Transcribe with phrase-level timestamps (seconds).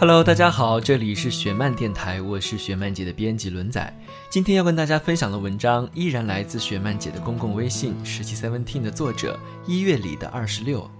[0.00, 3.94] Hello，大家好，这里是雪漫电台，我是雪漫姐的编辑轮仔。
[4.30, 10.90] 今天要跟大家分享的文章依然来自雪漫姐的公共微信十七 seventeen 的作者一月里的二十六，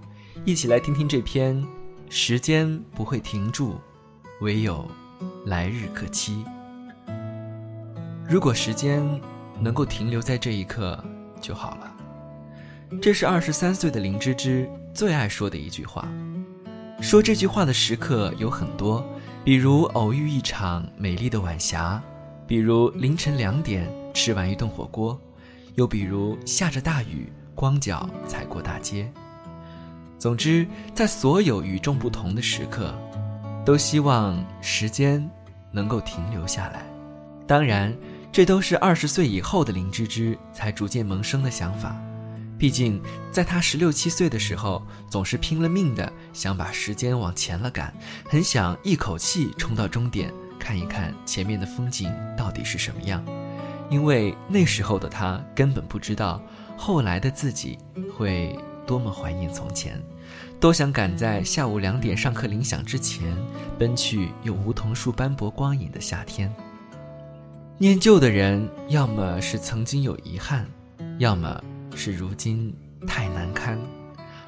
[0.45, 1.65] 一起来听听这篇。
[2.09, 3.81] 时间不会停住，
[4.39, 4.87] 唯有
[5.47, 6.45] 来日可期。
[8.29, 9.03] 如果时间
[9.59, 11.03] 能够停留在这一刻
[11.41, 11.91] 就好了。
[13.01, 16.07] 这是二十三岁的林芝芝最爱说的一句话。
[17.01, 19.03] 说这句话的时刻有很多，
[19.43, 22.01] 比如偶遇一场美丽的晚霞，
[22.45, 25.19] 比如凌晨两点吃完一顿火锅，
[25.75, 29.11] 又比如下着大雨光脚踩过大街。
[30.19, 32.93] 总之，在所有与众不同的时刻，
[33.65, 35.27] 都希望时间
[35.71, 36.85] 能够停留下来。
[37.47, 37.91] 当然，
[38.31, 41.99] 这都是二十岁以后的林芝芝才逐渐萌生的想法。
[42.61, 47.91] 毕竟，在他十六七岁的时候，总是拼了命的想把时间往前了赶，
[48.29, 53.25] 很想一口气冲到终点，看一看前面的风景到底是什么样。
[53.89, 56.39] 因为那时候的他根本不知道，
[56.77, 57.79] 后来的自己
[58.15, 58.55] 会。
[58.87, 60.01] 多么怀念从前，
[60.59, 63.37] 多想赶在下午两点上课铃响之前，
[63.79, 66.53] 奔去有梧桐树斑驳光影的夏天。
[67.77, 70.67] 念旧的人，要么是曾经有遗憾，
[71.19, 71.63] 要么
[71.95, 72.75] 是如今
[73.07, 73.79] 太难堪。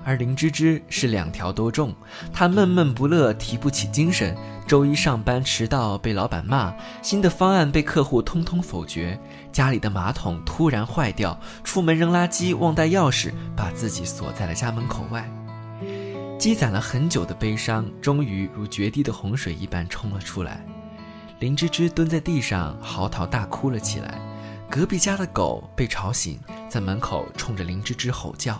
[0.06, 1.96] 而林芝芝是两条都中，
[2.34, 4.36] 她闷闷不乐，提不起精神。
[4.68, 9.18] 周一上班迟到被老板骂，新的方案被客户通通否决，
[9.52, 15.30] 家里的马桶突然坏掉，出门扔垃圾忘带钥匙，把自己锁在了家门口外。
[16.38, 20.66] 积攒了很久的悲伤，终于如决堤的洪水一般冲了出来。
[21.40, 24.20] 林芝芝蹲在地上嚎啕大哭了起来。
[24.70, 26.40] 隔壁家的狗被吵醒，
[26.74, 28.60] 在门口冲着林芝芝吼叫。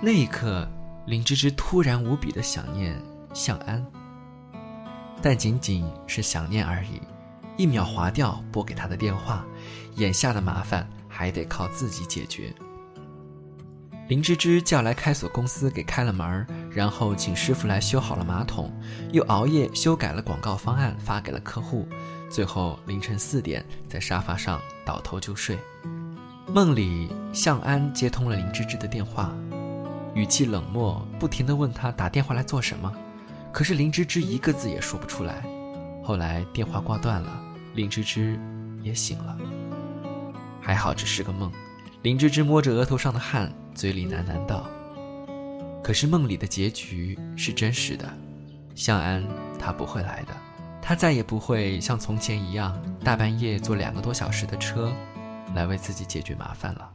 [0.00, 0.64] 那一刻，
[1.08, 2.96] 林芝芝突然无比的想念
[3.34, 3.84] 向安，
[5.20, 7.02] 但仅仅是想念而已。
[7.56, 9.44] 一秒划掉拨给他的电话，
[9.96, 12.54] 眼下的麻烦还得靠自己解决。
[14.06, 18.72] 林芝芝叫来开锁公司给开了门，然后请师傅来修好了马桶，
[19.10, 21.88] 又熬夜修改了广告方案发给了客户，
[22.30, 25.58] 最后凌晨四点在沙发上倒头就睡。
[26.56, 29.30] 梦里，向安接通了林芝芝的电话。
[30.14, 32.90] 语气冷漠，不停地问他打电话来做什么，
[33.52, 35.44] 可是林芝芝一个字也说不出来。
[36.02, 37.38] 后来电话挂断了，
[37.74, 38.40] 林芝芝
[38.80, 39.36] 也醒了。
[40.58, 41.52] 还好只是个梦，
[42.00, 44.66] 林芝芝摸着额头上的汗，嘴里喃喃道
[45.84, 48.10] ：“可是梦里的结局是真实的，
[48.74, 49.22] 向安
[49.58, 50.34] 他不会来的，
[50.80, 52.74] 他再也不会像从前一样
[53.04, 54.90] 大半夜坐两个多小时的车，
[55.56, 56.88] 来为自己解决麻烦了。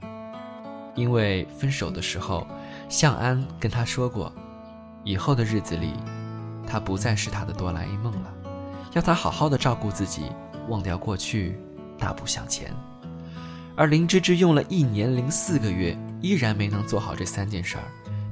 [0.96, 2.48] 因为分手的时候。”
[2.90, 4.30] 向安跟他说过，
[5.06, 5.94] 以后的日子里，
[6.68, 8.34] 他不再是他的哆啦 A 梦了，
[8.92, 10.24] 要他好好的照顾自己，
[10.68, 11.58] 忘掉过去，
[11.98, 12.70] 大步向前。
[13.78, 17.84] 而林芝芝用了一年零四个月，依然没能做好这三件事儿，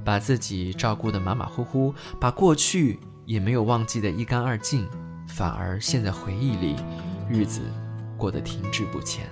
[0.03, 4.85] 把自己照顾得马马虎虎，把过去也没有忘记得一干二净，
[5.25, 6.75] 反而陷在回忆里，
[7.29, 7.61] 日子
[8.17, 9.25] 过得停滞不前。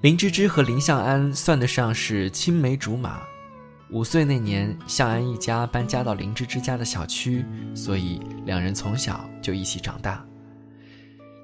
[0.00, 3.20] 林芝芝和林向安算得上是青梅竹马。
[3.90, 7.44] 五岁那年，向安一家搬家到林芝芝家的小区，
[7.74, 10.24] 所以两人从小就一起长大。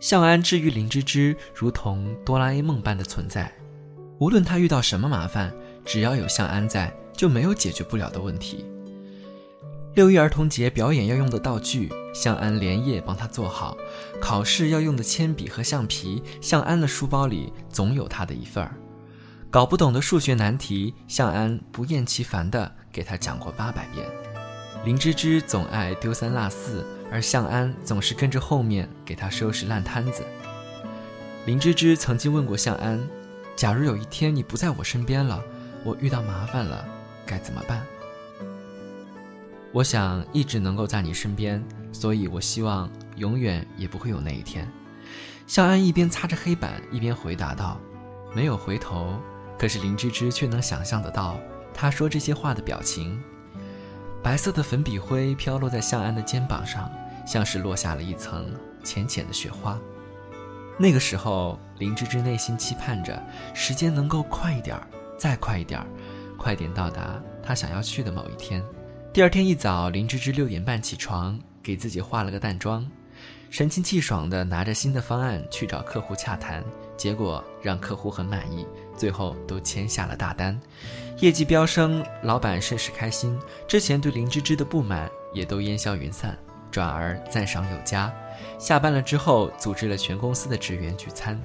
[0.01, 3.53] 向安治愈林芝芝，如同哆啦 A 梦般的存在。
[4.21, 5.53] 无论他遇到什么麻烦，
[5.85, 8.65] 只要有向安在，就没有解决不了的问题。
[9.97, 13.75] 六一儿童节表演要用的道具，向安连夜帮他做好；
[14.21, 18.77] 考试要用的铅笔和橡皮，向安的书包里总有他的一份儿。
[19.51, 24.07] 搞不懂的数学难题，向安不厌其烦地给他讲过八百遍。
[24.85, 30.23] 林芝芝总爱丢三落四，而向安总是跟着后面给他收拾烂摊子。
[31.47, 33.03] 林芝芝曾经问过向安
[33.57, 35.43] ：“假如有一天你不在我身边了，
[35.83, 36.87] 我遇到麻烦了，
[37.25, 37.81] 该怎么办？
[39.77, 41.63] 我想一直能够在你身边，
[41.93, 44.67] 所以我希望永远也不会有那一天。
[45.47, 47.79] 向安一边擦着黑板，一边回答道
[48.35, 49.21] ：“没有回头。”
[49.59, 51.39] 可是林芝芝却能想象得到
[51.75, 53.23] 他说这些话的表情。
[54.23, 56.91] 白色的粉笔灰飘落在向安的肩膀上，
[57.27, 58.51] 像是落下了一层
[58.83, 59.79] 浅浅的雪花。
[60.79, 63.23] 那个时候，林芝芝内心期盼着
[63.53, 64.87] 时间能够快一点儿，
[65.19, 65.87] 再快一点儿，
[66.39, 68.65] 快点到达她想要去的某一天。
[69.17, 72.87] 第二天一早，林芝芝六点半起床，给自己化了个淡妆，
[73.49, 76.63] 神清气爽地拿着新的方案去找客户洽谈，
[76.99, 80.61] 结果让客户很满意，最后都签下了大单，
[81.21, 83.35] 业绩飙升，老板甚是开心。
[83.67, 86.37] 之前对林芝芝的不满也都烟消云散，
[86.71, 88.13] 转而赞赏有加。
[88.59, 91.41] 下班了之后，组织了全公司的职员聚餐。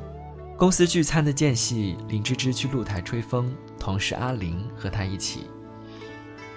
[0.57, 5.45] 公司聚餐的间隙，林芝芝去露台吹风，同事阿玲和她一起。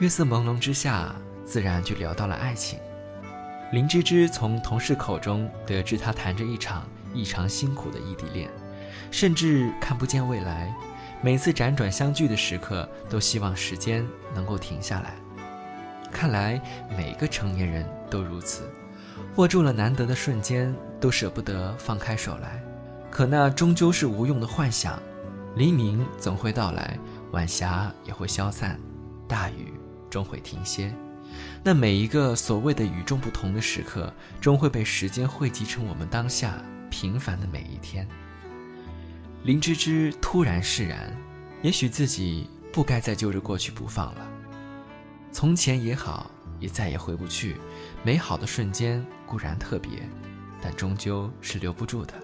[0.01, 1.15] 月色朦胧之下，
[1.45, 2.81] 自然就聊到了爱情。
[3.73, 8.51] 林芝芝从同事口中得知，她谈着一场异常辛苦的异地恋，
[9.13, 10.75] 甚至看不见未来。
[11.23, 14.05] 每次辗转相聚的时刻，都希望时间
[14.35, 15.15] 能够停下来。
[16.11, 16.61] 看来
[16.97, 18.69] 每个成年人都如此。
[19.37, 22.61] 握住了难得的瞬间，都舍不得放开手来。
[23.11, 25.01] 可那终究是无用的幻想。
[25.55, 26.99] 黎明总会到来，
[27.31, 28.79] 晚霞也会消散，
[29.29, 29.73] 大雨
[30.15, 30.95] 终会停歇。
[31.65, 38.07] 那每一个所谓的与众不同的时刻，终会被时间汇集成我们当下平凡的每一天。
[39.43, 41.13] 林芝芝突然释然，
[41.63, 44.25] 也许自己不该再揪着过去不放了。
[45.33, 46.31] 从前也好。
[46.61, 47.57] 也再也回不去。
[48.03, 49.91] 美好的瞬间固然特别，
[50.63, 52.15] 但终究是留不住的。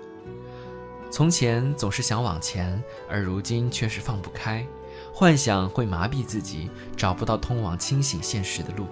[1.11, 4.65] 从前总是想往前，而如今却是放不开。
[5.13, 8.87] 幻想会麻痹自己，找不到通往清醒现实的路。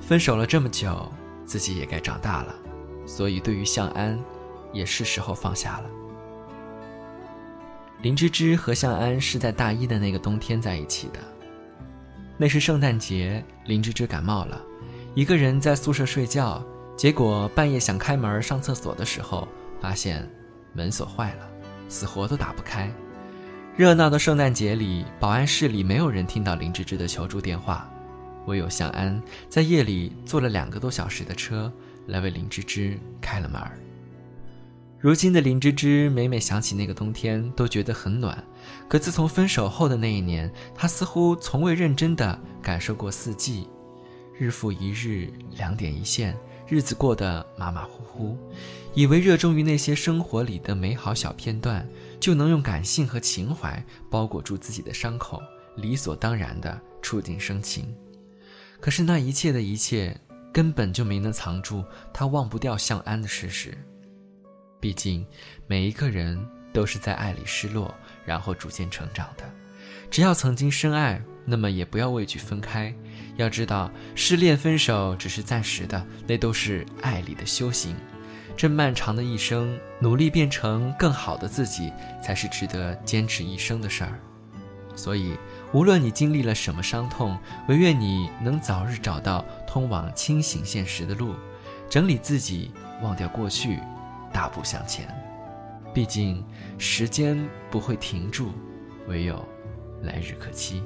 [0.00, 1.10] 分手了这么久，
[1.44, 2.54] 自己也该长大了，
[3.06, 4.18] 所以对于向安，
[4.72, 5.90] 也是时候放下了。
[8.00, 11.20] 林芝芝和向安是在大一的那个冬天在一起的。
[12.36, 14.60] 那是圣诞节，林芝芝感冒了，
[15.14, 16.60] 一个人在宿舍睡觉。
[16.96, 19.46] 结果半夜想开门上厕所的时候，
[19.80, 20.28] 发现
[20.72, 21.48] 门锁坏了，
[21.88, 22.92] 死活都打不开。
[23.74, 27.90] 热闹的圣诞节里，保安室里没有人听到林芝芝的求助电话，
[28.44, 31.72] 唯有向安在夜里坐了两个多小时的车
[32.08, 33.58] 来为林芝芝开了门。
[35.00, 38.44] 如今的林芝芝每每想起那个冬天，都觉得很暖。
[38.88, 43.66] 可自从分手后的那一年，她似乎从未认真的感受过四季，
[44.38, 46.36] 日复一日，两点一线，
[46.72, 48.38] 日子过得马马虎虎，
[48.94, 51.86] 以为热衷于那些生活里的美好小片段，
[52.18, 55.42] 就能用感性和情怀包裹住自己的伤口，
[55.76, 57.94] 理所当然的触景生情。
[58.80, 60.18] 可是那一切的一切，
[60.50, 63.76] 根本就没能藏住他忘不掉向安的事实。
[64.80, 65.26] 毕竟，
[65.66, 66.42] 每一个人
[66.72, 67.94] 都是在爱里失落，
[68.24, 69.44] 然后逐渐成长的。
[70.10, 72.94] 只要曾经深爱，那么也不要畏惧分开。
[73.36, 77.96] 要知道，失恋分手只是暂时的，那都是爱里的修行。
[78.56, 81.92] 这漫长的一生，努力变成更好的自己，
[82.22, 84.20] 才是值得坚持一生的事儿。
[84.94, 85.36] 所以，
[85.72, 91.34] 无论你经历了什么伤痛，唯愿你能早日找到通往清醒现实的路，
[91.88, 92.70] 整理自己，
[93.02, 93.80] 忘掉过去。
[94.30, 95.06] 大步向前，
[95.92, 96.42] 毕竟
[96.78, 97.38] 时间
[97.70, 98.50] 不会停住，
[99.08, 99.46] 唯有
[100.02, 100.82] 来日可期。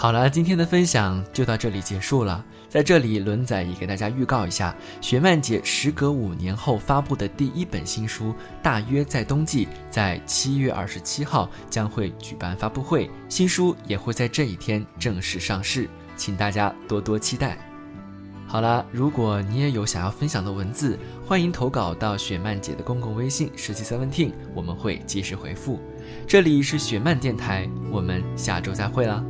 [0.00, 2.44] 好了，今天的分享就到这里结束了。
[2.68, 8.26] 在这里，轮仔也给大家预告一下，雪漫姐时隔五年后发布的第一本新书
[8.62, 17.58] 《大约在冬季》，在七月二十七号将会举办发布会，新书也会在这一天正式上市，请大家多多期待。
[18.46, 25.80] 好了，如果你也有想要分享的文字，欢迎投稿到雪漫姐的公共微信十七 seventeen，我们会及时回复。
[26.24, 29.24] 这里是雪漫电台，我们下周再会了。